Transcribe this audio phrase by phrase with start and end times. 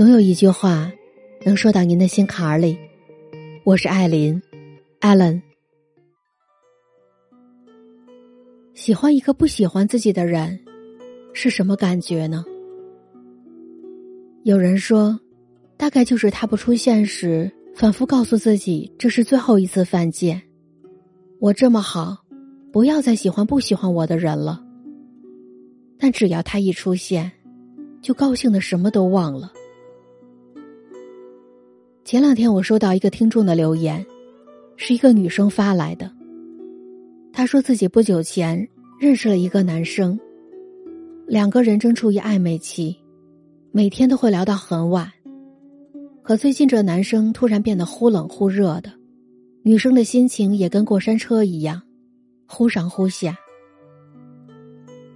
[0.00, 0.90] 总有一句话，
[1.44, 2.78] 能说到您的心坎儿里。
[3.64, 4.40] 我是艾琳
[5.02, 5.42] ，Allen。
[8.72, 10.58] 喜欢一个不喜欢自己的人，
[11.34, 12.42] 是什么感觉呢？
[14.42, 15.20] 有人说，
[15.76, 20.40] 大概就是他不出现时，反复告诉自己这是最后一次犯贱。
[21.40, 22.16] 我这么好，
[22.72, 24.64] 不要再喜欢不喜欢我的人了。
[25.98, 27.30] 但只要他一出现，
[28.00, 29.52] 就高兴的什么都忘了。
[32.10, 34.04] 前两天我收到一个听众的留言，
[34.74, 36.10] 是一个女生发来的。
[37.32, 40.18] 她说自己不久前认识了一个男生，
[41.28, 42.98] 两个人正处于暧昧期，
[43.70, 45.08] 每天都会聊到很晚。
[46.24, 48.90] 可最近这男生突然变得忽冷忽热的，
[49.62, 51.80] 女生的心情也跟过山车一样，
[52.48, 53.38] 忽上忽下。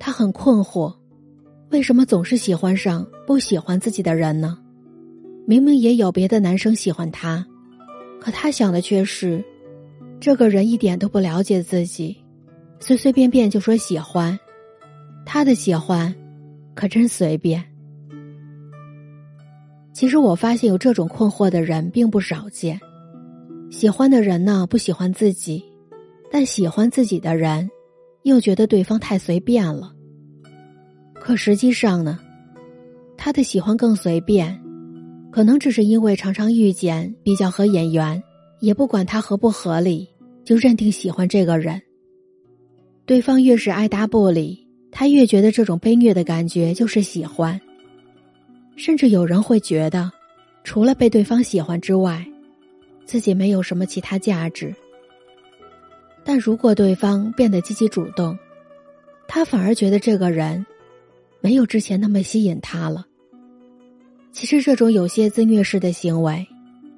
[0.00, 0.92] 她很困惑，
[1.70, 4.58] 为什么总是喜欢上不喜欢自己的人呢？
[5.50, 7.44] 明明也有别的男生喜欢她，
[8.20, 9.44] 可她想的却是，
[10.20, 12.16] 这个人一点都不了解自己，
[12.78, 14.38] 随随便便就说喜欢，
[15.26, 16.14] 他的喜欢，
[16.76, 17.64] 可真随便。
[19.92, 22.78] 其实我发现有这种困惑的人并不少见，
[23.72, 25.64] 喜欢的人呢不喜欢自己，
[26.30, 27.68] 但喜欢自己的人，
[28.22, 29.92] 又觉得对方太随便了。
[31.14, 32.20] 可实际上呢，
[33.16, 34.56] 他的喜欢更随便。
[35.30, 38.22] 可能只是因为常常遇见比较合眼缘，
[38.60, 40.08] 也不管他合不合理，
[40.44, 41.80] 就认定喜欢这个人。
[43.06, 47.60] 对方越是爱答不理，他越觉得这种被虐的感觉就是喜欢。
[48.76, 50.10] 甚至有人会觉得，
[50.64, 52.26] 除了被对方喜欢之外，
[53.04, 54.74] 自己没有什么其他价值。
[56.24, 58.38] 但如果对方变得积极主动，
[59.28, 60.64] 他反而觉得这个人
[61.40, 63.06] 没有之前那么吸引他了。
[64.32, 66.46] 其实，这种有些自虐式的行为，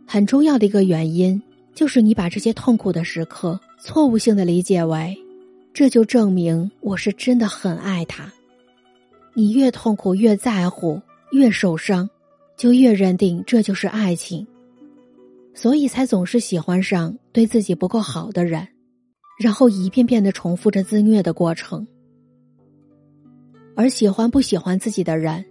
[0.06, 1.40] 很重要的一个原因，
[1.74, 5.16] 就是你把这些痛苦的时刻错误性的理解为，
[5.72, 8.30] 这就证明我是真的很爱他。
[9.34, 11.00] 你越痛苦、越在乎、
[11.32, 12.08] 越受伤，
[12.56, 14.46] 就越认定这就是爱情，
[15.54, 18.68] 所以才总是喜欢上对自己不够好的人，
[19.40, 21.86] 然后一遍遍的重复着自虐的过程。
[23.74, 25.42] 而喜欢不喜欢自己的人。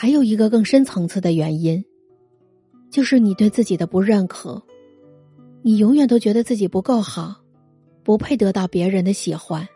[0.00, 1.84] 还有一个更深层次的原因，
[2.88, 4.62] 就是你对自己的不认可，
[5.60, 7.34] 你永远都觉得自己不够好，
[8.04, 9.66] 不配得到别人的喜欢。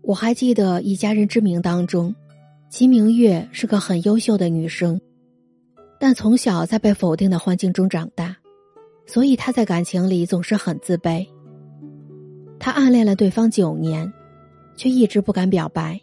[0.00, 2.14] 我还记得《以家人之名》当中，
[2.70, 4.98] 齐明月是个很优秀的女生，
[6.00, 8.34] 但从小在被否定的环境中长大，
[9.04, 11.28] 所以她在感情里总是很自卑。
[12.58, 14.10] 她暗恋了对方九年，
[14.76, 16.00] 却一直不敢表白。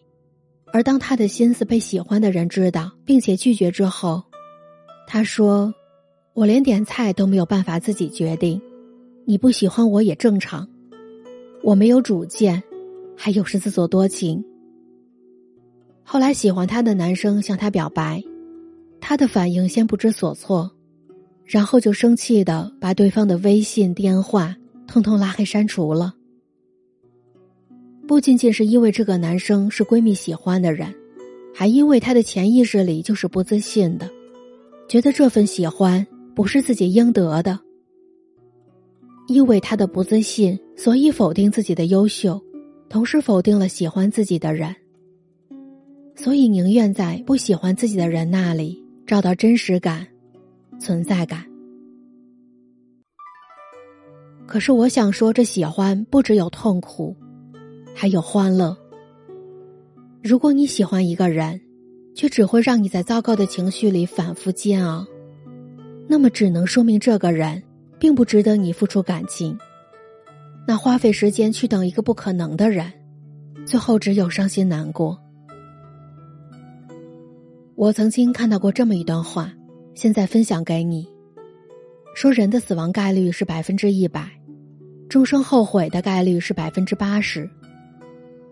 [0.71, 4.23] 而当他的心思被喜欢的人知道，并且拒绝之后，
[5.07, 5.73] 他说
[6.33, 8.61] ：“我连点菜都没有办法自己决定，
[9.25, 10.67] 你不喜欢我也正常。
[11.63, 12.61] 我没有主见，
[13.17, 14.43] 还有是自作多情。”
[16.03, 18.23] 后来喜欢他的男生向他表白，
[19.01, 20.71] 他的反应先不知所措，
[21.45, 24.55] 然后就生气的把对方的微信、电话
[24.87, 26.13] 通通拉黑删除了。
[28.09, 30.91] 不仅仅是因为这个男生是闺蜜喜欢的人，
[31.53, 34.09] 还因为他的潜意识里就是不自信的，
[34.87, 36.03] 觉得这份喜欢
[36.33, 37.59] 不是自己应得的。
[39.27, 42.41] 因为他的不自信，所以否定自己的优秀，
[42.89, 44.75] 同时否定了喜欢自己的人。
[46.15, 50.07] 所以宁愿在不喜欢自己的人那里找到真实感、
[50.79, 51.45] 存在感。
[54.47, 57.15] 可是我想说，这喜欢不只有痛苦。
[58.01, 58.77] 还有欢乐。
[60.23, 61.59] 如果你喜欢一个人，
[62.15, 65.05] 却只会让你在糟糕的情绪里反复煎熬，
[66.07, 67.61] 那么只能说明这个人
[67.99, 69.57] 并不值得你付出感情。
[70.65, 72.89] 那花费时间去等一个不可能的人，
[73.65, 75.19] 最后只有伤心难过。
[77.75, 79.51] 我曾经看到过这么一段话，
[79.93, 81.05] 现在分享给你：
[82.15, 84.25] 说人的死亡概率是百分之一百，
[85.09, 87.49] 终生后悔的概率是百分之八十。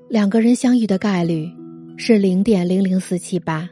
[0.09, 1.51] 两个人相遇的概率
[1.97, 3.69] 是零点零零四七八，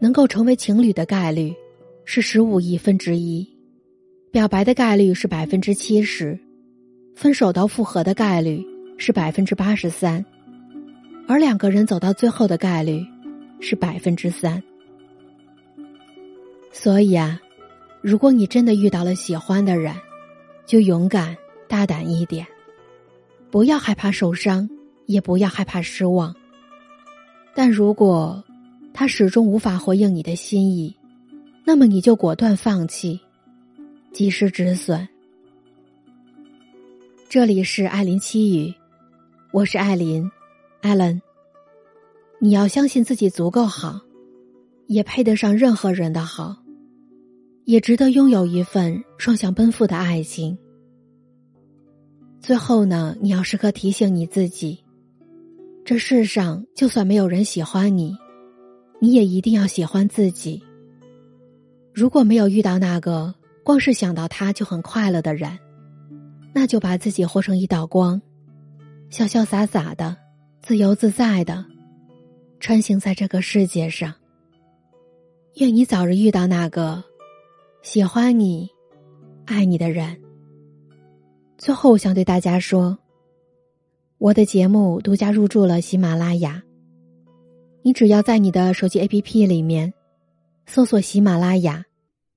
[0.00, 1.54] 能够成为情侣的概率
[2.06, 3.46] 是十五亿分之一，
[4.30, 6.38] 表白的概率是百分之七十，
[7.14, 8.64] 分手到复合的概率
[8.96, 10.24] 是百分之八十三，
[11.28, 13.04] 而两个人走到最后的概率
[13.60, 14.62] 是百分之三。
[16.72, 17.38] 所以啊，
[18.00, 19.94] 如果你真的遇到了喜欢的人，
[20.64, 21.36] 就勇敢
[21.68, 22.46] 大胆一点，
[23.50, 24.66] 不要害怕受伤。
[25.06, 26.34] 也不要害怕失望，
[27.54, 28.42] 但如果
[28.94, 30.94] 他始终无法回应你的心意，
[31.64, 33.20] 那么你就果断放弃，
[34.12, 35.08] 及时止损。
[37.28, 38.74] 这里是艾琳七语，
[39.52, 40.30] 我是艾琳，
[40.82, 41.20] 艾伦。
[42.38, 44.00] 你要相信自己足够好，
[44.86, 46.56] 也配得上任何人的好，
[47.64, 50.58] 也值得拥有一份双向奔赴的爱情。
[52.40, 54.82] 最后呢，你要时刻提醒你自己，
[55.84, 58.16] 这世上就算没有人喜欢你，
[59.00, 60.62] 你也一定要喜欢自己。
[61.92, 63.34] 如果没有遇到那个
[63.64, 65.58] 光是想到他就很快乐的人。
[66.54, 68.20] 那就把自己活成一道光，
[69.10, 70.14] 潇潇洒洒的，
[70.60, 71.64] 自由自在的，
[72.60, 74.12] 穿行在这个世界上。
[75.54, 77.02] 愿你早日遇到那个
[77.80, 78.68] 喜欢你、
[79.46, 80.14] 爱你的人。
[81.56, 82.98] 最后，我想对大家说，
[84.22, 86.62] 我的节目独家入驻了喜马拉雅。
[87.82, 89.92] 你只要在你的手机 APP 里面
[90.64, 91.84] 搜索喜马拉雅，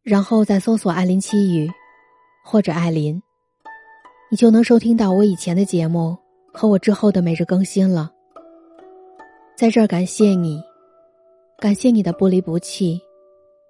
[0.01, 1.69] 然后再搜索“艾琳七语”
[2.43, 3.21] 或者“艾琳”。
[4.31, 6.17] 你就能收听到我以前的节目
[6.51, 8.11] 和我之后的每日更新了。
[9.55, 10.59] 在这儿感谢你，
[11.59, 12.99] 感谢你的不离不弃，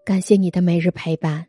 [0.06, 1.46] 感谢你的每日陪伴。